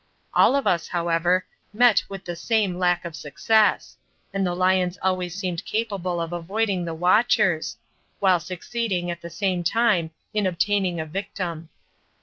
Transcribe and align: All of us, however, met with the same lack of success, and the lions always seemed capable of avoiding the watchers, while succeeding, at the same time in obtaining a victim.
All 0.33 0.55
of 0.55 0.65
us, 0.65 0.87
however, 0.87 1.45
met 1.71 2.03
with 2.09 2.25
the 2.25 2.35
same 2.35 2.79
lack 2.79 3.05
of 3.05 3.15
success, 3.15 3.97
and 4.33 4.43
the 4.43 4.55
lions 4.55 4.97
always 5.03 5.35
seemed 5.35 5.63
capable 5.63 6.19
of 6.19 6.33
avoiding 6.33 6.85
the 6.85 6.95
watchers, 6.95 7.77
while 8.19 8.39
succeeding, 8.39 9.11
at 9.11 9.21
the 9.21 9.29
same 9.29 9.63
time 9.63 10.09
in 10.33 10.47
obtaining 10.47 10.99
a 10.99 11.05
victim. 11.05 11.69